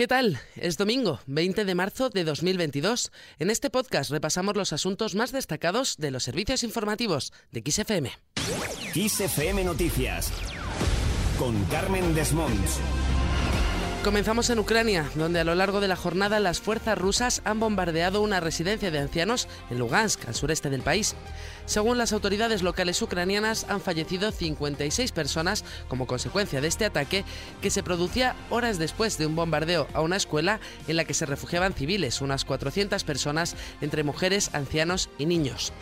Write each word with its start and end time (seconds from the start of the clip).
¿Qué 0.00 0.08
tal? 0.08 0.40
Es 0.56 0.78
domingo, 0.78 1.20
20 1.26 1.66
de 1.66 1.74
marzo 1.74 2.08
de 2.08 2.24
2022. 2.24 3.12
En 3.38 3.50
este 3.50 3.68
podcast 3.68 4.10
repasamos 4.10 4.56
los 4.56 4.72
asuntos 4.72 5.14
más 5.14 5.30
destacados 5.30 5.98
de 5.98 6.10
los 6.10 6.22
servicios 6.22 6.64
informativos 6.64 7.34
de 7.52 7.62
XFM. 7.70 8.10
XFM 8.94 9.62
Noticias 9.62 10.32
con 11.38 11.62
Carmen 11.64 12.14
Desmonts. 12.14 12.80
Comenzamos 14.04 14.48
en 14.48 14.58
Ucrania, 14.58 15.10
donde 15.14 15.40
a 15.40 15.44
lo 15.44 15.54
largo 15.54 15.78
de 15.78 15.86
la 15.86 15.94
jornada 15.94 16.40
las 16.40 16.58
fuerzas 16.58 16.96
rusas 16.96 17.42
han 17.44 17.60
bombardeado 17.60 18.22
una 18.22 18.40
residencia 18.40 18.90
de 18.90 18.98
ancianos 18.98 19.46
en 19.68 19.78
Lugansk, 19.78 20.26
al 20.26 20.34
sureste 20.34 20.70
del 20.70 20.80
país. 20.80 21.14
Según 21.66 21.98
las 21.98 22.14
autoridades 22.14 22.62
locales 22.62 23.02
ucranianas, 23.02 23.66
han 23.68 23.82
fallecido 23.82 24.32
56 24.32 25.12
personas 25.12 25.66
como 25.88 26.06
consecuencia 26.06 26.62
de 26.62 26.68
este 26.68 26.86
ataque 26.86 27.26
que 27.60 27.68
se 27.68 27.82
producía 27.82 28.36
horas 28.48 28.78
después 28.78 29.18
de 29.18 29.26
un 29.26 29.36
bombardeo 29.36 29.86
a 29.92 30.00
una 30.00 30.16
escuela 30.16 30.60
en 30.88 30.96
la 30.96 31.04
que 31.04 31.12
se 31.12 31.26
refugiaban 31.26 31.74
civiles, 31.74 32.22
unas 32.22 32.46
400 32.46 33.04
personas 33.04 33.54
entre 33.82 34.02
mujeres, 34.02 34.54
ancianos 34.54 35.10
y 35.18 35.26
niños. 35.26 35.74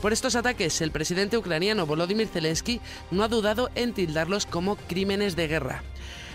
Por 0.00 0.14
estos 0.14 0.36
ataques, 0.36 0.80
el 0.80 0.90
presidente 0.90 1.36
ucraniano 1.36 1.84
Volodymyr 1.84 2.28
Zelensky 2.28 2.80
no 3.10 3.24
ha 3.24 3.28
dudado 3.28 3.68
en 3.74 3.92
tildarlos 3.92 4.46
como 4.46 4.76
crímenes 4.76 5.36
de 5.36 5.48
guerra. 5.48 5.82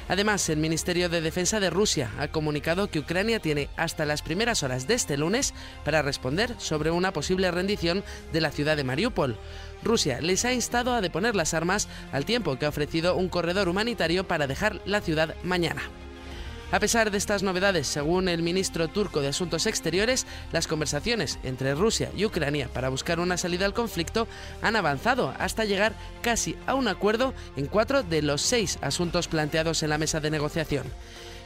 Además, 0.07 0.47
el 0.49 0.57
Ministerio 0.57 1.09
de 1.09 1.21
Defensa 1.21 1.59
de 1.59 1.69
Rusia 1.69 2.11
ha 2.19 2.27
comunicado 2.27 2.89
que 2.89 2.99
Ucrania 2.99 3.39
tiene 3.39 3.69
hasta 3.77 4.05
las 4.05 4.21
primeras 4.21 4.63
horas 4.63 4.87
de 4.87 4.95
este 4.95 5.17
lunes 5.17 5.53
para 5.85 6.01
responder 6.01 6.53
sobre 6.57 6.91
una 6.91 7.13
posible 7.13 7.49
rendición 7.51 8.03
de 8.31 8.41
la 8.41 8.51
ciudad 8.51 8.77
de 8.77 8.83
Mariupol. 8.83 9.37
Rusia 9.83 10.21
les 10.21 10.45
ha 10.45 10.53
instado 10.53 10.93
a 10.93 11.01
deponer 11.01 11.35
las 11.35 11.53
armas 11.53 11.87
al 12.11 12.25
tiempo 12.25 12.57
que 12.57 12.65
ha 12.65 12.69
ofrecido 12.69 13.15
un 13.15 13.29
corredor 13.29 13.69
humanitario 13.69 14.27
para 14.27 14.47
dejar 14.47 14.81
la 14.85 15.01
ciudad 15.01 15.35
mañana. 15.43 15.81
A 16.73 16.79
pesar 16.79 17.11
de 17.11 17.19
estas 17.19 17.43
novedades, 17.43 17.85
según 17.85 18.27
el 18.27 18.41
ministro 18.41 18.87
turco 18.87 19.21
de 19.21 19.27
Asuntos 19.27 19.67
Exteriores, 19.67 20.25
las 20.51 20.65
conversaciones 20.65 21.37
entre 21.43 21.75
Rusia 21.75 22.09
y 22.17 22.25
Ucrania 22.25 22.67
para 22.67 22.89
buscar 22.89 23.19
una 23.19 23.37
salida 23.37 23.67
al 23.67 23.75
conflicto 23.75 24.27
han 24.63 24.75
avanzado 24.75 25.35
hasta 25.37 25.65
llegar 25.65 25.93
casi 26.23 26.55
a 26.65 26.73
un 26.73 26.87
acuerdo 26.87 27.35
en 27.57 27.67
cuatro 27.67 28.01
de 28.01 28.23
los 28.23 28.41
seis 28.41 28.79
asuntos 28.81 29.27
planteados 29.27 29.83
en 29.83 29.91
la 29.91 29.99
mesa 29.99 30.19
de 30.19 30.31
negociación. 30.31 30.87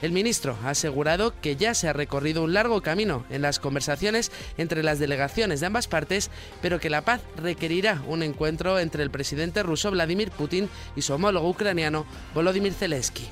El 0.02 0.14
ministro 0.14 0.58
ha 0.64 0.69
asegurado 0.69 1.34
que 1.41 1.58
ya 1.58 1.73
se 1.73 1.89
ha 1.89 1.94
recorrido 1.94 2.41
un 2.45 2.53
largo 2.53 2.81
camino 2.81 3.25
en 3.30 3.41
las 3.41 3.59
conversaciones 3.59 4.31
entre 4.58 4.81
las 4.81 4.97
delegaciones 4.97 5.59
de 5.59 5.66
ambas 5.66 5.89
partes, 5.89 6.31
pero 6.62 6.80
que 6.80 6.89
la 6.89 7.02
paz 7.02 7.19
requerirá 7.36 8.02
un 8.08 8.23
encuentro 8.23 8.80
entre 8.80 9.03
el 9.03 9.12
presidente 9.12 9.62
ruso 9.62 9.91
Vladimir 9.91 10.31
Putin 10.31 10.69
y 10.95 11.02
su 11.02 11.14
homólogo 11.14 11.50
ucraniano 11.50 12.06
Volodymyr 12.34 12.73
Zelensky. 12.73 13.28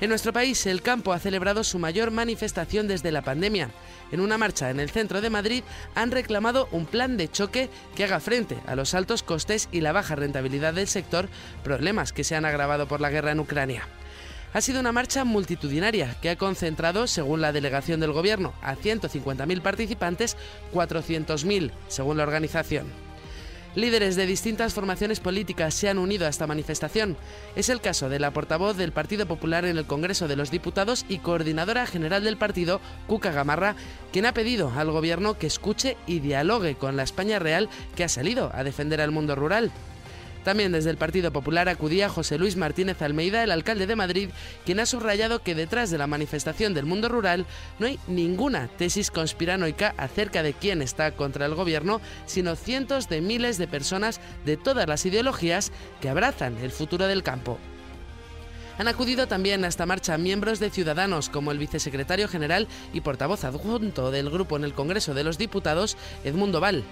En 0.00 0.10
nuestro 0.10 0.32
país, 0.32 0.64
el 0.66 0.80
campo 0.80 1.12
ha 1.12 1.18
celebrado 1.18 1.64
su 1.64 1.80
mayor 1.80 2.12
manifestación 2.12 2.86
desde 2.86 3.10
la 3.10 3.22
pandemia. 3.22 3.70
En 4.12 4.20
una 4.20 4.38
marcha 4.38 4.70
en 4.70 4.78
el 4.78 4.90
centro 4.90 5.20
de 5.20 5.28
Madrid 5.28 5.64
han 5.96 6.12
reclamado 6.12 6.68
un 6.70 6.86
plan 6.86 7.16
de 7.16 7.28
choque 7.28 7.68
que 7.96 8.04
haga 8.04 8.20
frente 8.20 8.58
a 8.66 8.76
los 8.76 8.94
altos 8.94 9.24
costes 9.24 9.68
y 9.72 9.80
la 9.80 9.90
baja 9.90 10.14
rentabilidad 10.14 10.72
del 10.72 10.86
sector, 10.86 11.28
problemas 11.64 12.12
que 12.12 12.22
se 12.22 12.36
han 12.36 12.44
agravado 12.44 12.86
por 12.86 13.00
la 13.00 13.10
guerra 13.10 13.32
en 13.32 13.40
Ucrania. 13.40 13.88
Ha 14.54 14.60
sido 14.60 14.78
una 14.78 14.92
marcha 14.92 15.24
multitudinaria 15.24 16.16
que 16.22 16.30
ha 16.30 16.36
concentrado, 16.36 17.08
según 17.08 17.40
la 17.40 17.52
delegación 17.52 17.98
del 17.98 18.12
Gobierno, 18.12 18.54
a 18.62 18.76
150.000 18.76 19.60
participantes, 19.60 20.36
400.000, 20.72 21.72
según 21.88 22.16
la 22.18 22.22
organización. 22.22 23.07
Líderes 23.74 24.16
de 24.16 24.26
distintas 24.26 24.74
formaciones 24.74 25.20
políticas 25.20 25.74
se 25.74 25.88
han 25.88 25.98
unido 25.98 26.26
a 26.26 26.30
esta 26.30 26.46
manifestación. 26.46 27.16
Es 27.54 27.68
el 27.68 27.80
caso 27.80 28.08
de 28.08 28.18
la 28.18 28.32
portavoz 28.32 28.76
del 28.76 28.92
Partido 28.92 29.26
Popular 29.26 29.64
en 29.64 29.76
el 29.76 29.86
Congreso 29.86 30.26
de 30.26 30.36
los 30.36 30.50
Diputados 30.50 31.04
y 31.08 31.18
coordinadora 31.18 31.86
general 31.86 32.24
del 32.24 32.38
partido, 32.38 32.80
Cuca 33.06 33.30
Gamarra, 33.30 33.76
quien 34.10 34.26
ha 34.26 34.32
pedido 34.32 34.72
al 34.74 34.90
gobierno 34.90 35.38
que 35.38 35.46
escuche 35.46 35.96
y 36.06 36.20
dialogue 36.20 36.76
con 36.76 36.96
la 36.96 37.02
España 37.02 37.38
real 37.38 37.68
que 37.94 38.04
ha 38.04 38.08
salido 38.08 38.50
a 38.54 38.64
defender 38.64 39.00
al 39.00 39.10
mundo 39.10 39.36
rural. 39.36 39.70
También 40.44 40.72
desde 40.72 40.90
el 40.90 40.96
Partido 40.96 41.32
Popular 41.32 41.68
acudía 41.68 42.08
José 42.08 42.38
Luis 42.38 42.56
Martínez 42.56 43.02
Almeida, 43.02 43.42
el 43.42 43.50
alcalde 43.50 43.86
de 43.86 43.96
Madrid, 43.96 44.30
quien 44.64 44.80
ha 44.80 44.86
subrayado 44.86 45.42
que 45.42 45.54
detrás 45.54 45.90
de 45.90 45.98
la 45.98 46.06
manifestación 46.06 46.74
del 46.74 46.86
mundo 46.86 47.08
rural 47.08 47.46
no 47.78 47.86
hay 47.86 47.98
ninguna 48.06 48.68
tesis 48.68 49.10
conspiranoica 49.10 49.94
acerca 49.96 50.42
de 50.42 50.54
quién 50.54 50.80
está 50.80 51.12
contra 51.12 51.46
el 51.46 51.54
gobierno, 51.54 52.00
sino 52.26 52.56
cientos 52.56 53.08
de 53.08 53.20
miles 53.20 53.58
de 53.58 53.68
personas 53.68 54.20
de 54.44 54.56
todas 54.56 54.88
las 54.88 55.04
ideologías 55.04 55.72
que 56.00 56.08
abrazan 56.08 56.56
el 56.58 56.70
futuro 56.70 57.06
del 57.06 57.22
campo. 57.22 57.58
Han 58.78 58.86
acudido 58.86 59.26
también 59.26 59.64
a 59.64 59.68
esta 59.68 59.86
marcha 59.86 60.16
miembros 60.18 60.60
de 60.60 60.70
Ciudadanos, 60.70 61.28
como 61.28 61.50
el 61.50 61.58
vicesecretario 61.58 62.28
general 62.28 62.68
y 62.92 63.00
portavoz 63.00 63.42
adjunto 63.42 64.12
del 64.12 64.30
grupo 64.30 64.56
en 64.56 64.62
el 64.62 64.72
Congreso 64.72 65.14
de 65.14 65.24
los 65.24 65.36
Diputados, 65.36 65.96
Edmundo 66.22 66.60
Val 66.60 66.84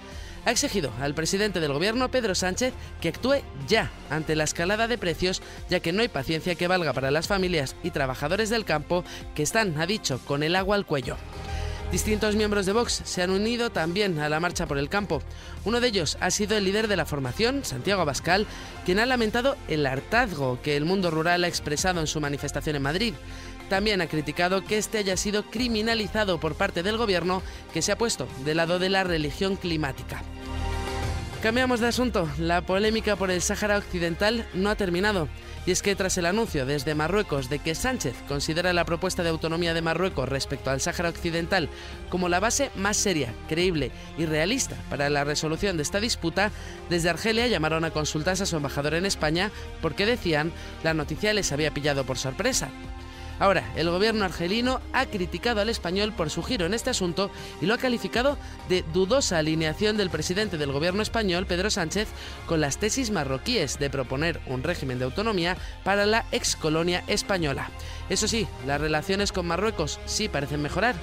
ha 0.47 0.51
exigido 0.51 0.93
al 1.01 1.13
presidente 1.13 1.59
del 1.59 1.73
gobierno, 1.73 2.09
Pedro 2.09 2.33
Sánchez, 2.33 2.73
que 3.01 3.09
actúe 3.09 3.41
ya 3.67 3.91
ante 4.09 4.33
la 4.33 4.45
escalada 4.45 4.87
de 4.87 4.97
precios, 4.97 5.41
ya 5.69 5.81
que 5.81 5.91
no 5.91 6.01
hay 6.01 6.07
paciencia 6.07 6.55
que 6.55 6.69
valga 6.69 6.93
para 6.93 7.11
las 7.11 7.27
familias 7.27 7.75
y 7.83 7.91
trabajadores 7.91 8.49
del 8.49 8.63
campo 8.63 9.03
que 9.35 9.43
están, 9.43 9.77
ha 9.77 9.85
dicho, 9.85 10.21
con 10.23 10.43
el 10.43 10.55
agua 10.55 10.77
al 10.77 10.85
cuello. 10.85 11.17
Distintos 11.91 12.37
miembros 12.37 12.65
de 12.65 12.71
Vox 12.71 13.01
se 13.03 13.21
han 13.21 13.31
unido 13.31 13.71
también 13.71 14.19
a 14.19 14.29
la 14.29 14.39
marcha 14.39 14.67
por 14.67 14.77
el 14.77 14.87
campo. 14.87 15.21
Uno 15.65 15.81
de 15.81 15.89
ellos 15.89 16.17
ha 16.21 16.31
sido 16.31 16.55
el 16.55 16.63
líder 16.63 16.87
de 16.87 16.95
la 16.95 17.05
formación, 17.05 17.65
Santiago 17.65 18.01
Abascal, 18.03 18.47
quien 18.85 18.99
ha 18.99 19.05
lamentado 19.05 19.57
el 19.67 19.85
hartazgo 19.85 20.61
que 20.61 20.77
el 20.77 20.85
mundo 20.85 21.11
rural 21.11 21.43
ha 21.43 21.49
expresado 21.49 21.99
en 21.99 22.07
su 22.07 22.21
manifestación 22.21 22.77
en 22.77 22.83
Madrid. 22.83 23.13
También 23.67 23.99
ha 23.99 24.07
criticado 24.07 24.63
que 24.63 24.77
este 24.77 24.99
haya 24.99 25.17
sido 25.17 25.43
criminalizado 25.43 26.39
por 26.39 26.55
parte 26.55 26.83
del 26.83 26.95
gobierno 26.95 27.43
que 27.73 27.81
se 27.81 27.91
ha 27.91 27.97
puesto 27.97 28.29
del 28.45 28.57
lado 28.57 28.79
de 28.79 28.87
la 28.87 29.03
religión 29.03 29.57
climática. 29.57 30.23
Cambiamos 31.41 31.79
de 31.79 31.87
asunto. 31.87 32.27
La 32.39 32.61
polémica 32.61 33.15
por 33.15 33.29
el 33.29 33.43
Sáhara 33.43 33.77
Occidental 33.77 34.47
no 34.55 34.71
ha 34.71 34.75
terminado. 34.75 35.29
Y 35.67 35.71
es 35.71 35.83
que 35.83 35.95
tras 35.95 36.17
el 36.17 36.25
anuncio 36.25 36.65
desde 36.65 36.95
Marruecos 36.95 37.47
de 37.47 37.59
que 37.59 37.75
Sánchez 37.75 38.15
considera 38.27 38.73
la 38.73 38.85
propuesta 38.85 39.21
de 39.21 39.29
autonomía 39.29 39.75
de 39.75 39.83
Marruecos 39.83 40.27
respecto 40.27 40.71
al 40.71 40.81
Sáhara 40.81 41.09
Occidental 41.09 41.69
como 42.09 42.27
la 42.27 42.39
base 42.39 42.71
más 42.75 42.97
seria, 42.97 43.33
creíble 43.47 43.91
y 44.17 44.25
realista 44.25 44.77
para 44.89 45.09
la 45.09 45.25
resolución 45.25 45.77
de 45.77 45.83
esta 45.83 45.99
disputa, 45.99 46.51
desde 46.89 47.09
Argelia 47.09 47.47
llamaron 47.47 47.83
a 47.83 47.91
consultas 47.91 48.41
a 48.41 48.45
su 48.45 48.55
embajador 48.55 48.95
en 48.95 49.05
España 49.05 49.51
porque 49.81 50.05
decían 50.05 50.51
la 50.83 50.93
noticia 50.93 51.33
les 51.33 51.51
había 51.51 51.73
pillado 51.73 52.05
por 52.05 52.17
sorpresa. 52.17 52.69
Ahora, 53.39 53.71
el 53.75 53.89
gobierno 53.89 54.25
argelino 54.25 54.81
ha 54.93 55.05
criticado 55.05 55.61
al 55.61 55.69
español 55.69 56.11
por 56.11 56.29
su 56.29 56.41
giro 56.41 56.65
en 56.65 56.73
este 56.73 56.89
asunto 56.89 57.29
y 57.61 57.65
lo 57.67 57.75
ha 57.75 57.77
calificado 57.77 58.37
de 58.67 58.83
dudosa 58.93 59.37
alineación 59.37 59.95
del 59.97 60.09
presidente 60.09 60.57
del 60.57 60.71
gobierno 60.71 61.03
español, 61.03 61.45
Pedro 61.45 61.69
Sánchez, 61.69 62.07
con 62.47 62.61
las 62.61 62.77
tesis 62.77 63.11
marroquíes 63.11 63.77
de 63.77 63.89
proponer 63.89 64.41
un 64.47 64.63
régimen 64.63 64.97
de 64.97 65.05
autonomía 65.05 65.57
para 65.83 66.05
la 66.05 66.25
excolonia 66.31 67.03
española. 67.07 67.69
Eso 68.09 68.27
sí, 68.27 68.47
las 68.65 68.81
relaciones 68.81 69.31
con 69.31 69.45
Marruecos 69.45 69.99
sí 70.05 70.29
parecen 70.29 70.61
mejorar. 70.61 70.95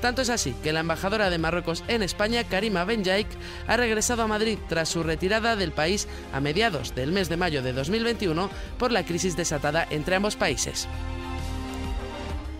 Tanto 0.00 0.22
es 0.22 0.30
así 0.30 0.54
que 0.62 0.72
la 0.72 0.80
embajadora 0.80 1.30
de 1.30 1.38
Marruecos 1.38 1.84
en 1.88 2.02
España, 2.02 2.42
Karima 2.44 2.84
Benjaik, 2.84 3.28
ha 3.66 3.76
regresado 3.76 4.22
a 4.22 4.26
Madrid 4.26 4.58
tras 4.68 4.88
su 4.88 5.02
retirada 5.02 5.56
del 5.56 5.72
país 5.72 6.08
a 6.32 6.40
mediados 6.40 6.94
del 6.94 7.12
mes 7.12 7.28
de 7.28 7.36
mayo 7.36 7.62
de 7.62 7.72
2021 7.72 8.50
por 8.78 8.90
la 8.90 9.04
crisis 9.04 9.36
desatada 9.36 9.86
entre 9.90 10.16
ambos 10.16 10.36
países. 10.36 10.88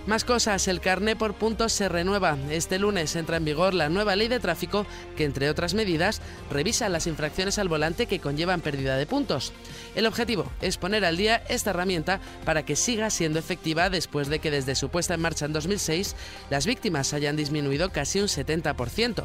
Más 0.05 0.25
cosas, 0.25 0.67
el 0.67 0.81
carné 0.81 1.15
por 1.15 1.35
puntos 1.35 1.73
se 1.73 1.89
renueva. 1.89 2.37
Este 2.51 2.81
lunes 2.81 3.15
entra 3.15 3.37
en 3.37 3.45
vigor 3.45 3.73
la 3.73 3.89
nueva 3.89 4.17
ley 4.17 4.27
de 4.27 4.41
tráfico 4.41 4.85
que, 5.17 5.23
entre 5.23 5.49
otras 5.49 5.75
medidas, 5.75 6.21
revisa 6.51 6.89
las 6.89 7.07
infracciones 7.07 7.57
al 7.61 7.69
volante 7.69 8.07
que 8.07 8.19
conllevan 8.19 8.63
pérdida 8.63 8.97
de 8.97 9.07
puntos. 9.07 9.53
El 9.95 10.07
objetivo 10.07 10.51
es 10.61 10.77
poner 10.77 11.05
al 11.05 11.17
día 11.17 11.45
esta 11.49 11.71
herramienta 11.71 12.21
para 12.45 12.65
que 12.65 12.75
siga 12.75 13.11
siendo 13.11 13.39
efectiva 13.39 13.91
después 13.91 14.27
de 14.29 14.41
que 14.41 14.51
desde 14.51 14.75
su 14.75 14.89
puesta 14.89 15.15
en 15.15 15.21
marcha 15.21 15.45
en 15.45 15.53
2006 15.53 16.17
las 16.51 16.67
víctimas 16.67 17.13
hayan 17.15 17.37
disminuido 17.37 17.91
casi 17.93 18.19
un 18.19 18.27
70%. 18.27 19.23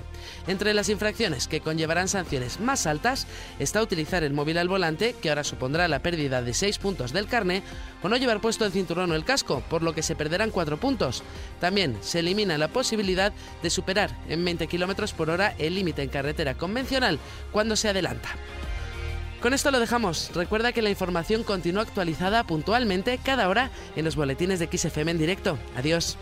Entre 0.47 0.75
las 0.75 0.89
infracciones 0.89 1.47
que 1.47 1.61
conllevarán 1.61 2.07
sanciones 2.07 2.59
más 2.59 2.85
altas 2.85 3.25
está 3.57 3.81
utilizar 3.81 4.23
el 4.23 4.33
móvil 4.33 4.59
al 4.59 4.67
volante, 4.67 5.15
que 5.19 5.29
ahora 5.29 5.43
supondrá 5.43 5.87
la 5.87 6.03
pérdida 6.03 6.43
de 6.43 6.53
6 6.53 6.77
puntos 6.77 7.13
del 7.13 7.25
carné, 7.25 7.63
o 8.03 8.09
no 8.09 8.17
llevar 8.17 8.41
puesto 8.41 8.63
el 8.63 8.71
cinturón 8.71 9.11
o 9.11 9.15
el 9.15 9.25
casco, 9.25 9.63
por 9.71 9.81
lo 9.81 9.95
que 9.95 10.03
se 10.03 10.15
perderán 10.15 10.51
4 10.51 10.66
puntos. 10.75 11.23
También 11.61 11.97
se 12.01 12.19
elimina 12.19 12.57
la 12.57 12.67
posibilidad 12.67 13.31
de 13.63 13.69
superar 13.69 14.13
en 14.27 14.43
20 14.43 14.67
km 14.67 15.13
por 15.13 15.29
hora 15.29 15.55
el 15.57 15.75
límite 15.75 16.03
en 16.03 16.09
carretera 16.09 16.55
convencional 16.55 17.19
cuando 17.53 17.77
se 17.77 17.87
adelanta. 17.87 18.29
Con 19.41 19.53
esto 19.53 19.71
lo 19.71 19.79
dejamos. 19.79 20.31
Recuerda 20.33 20.73
que 20.73 20.81
la 20.81 20.89
información 20.89 21.43
continúa 21.43 21.83
actualizada 21.83 22.43
puntualmente 22.43 23.19
cada 23.23 23.47
hora 23.47 23.71
en 23.95 24.03
los 24.03 24.17
boletines 24.17 24.59
de 24.59 24.67
XFM 24.67 25.11
en 25.11 25.17
directo. 25.19 25.57
Adiós. 25.77 26.17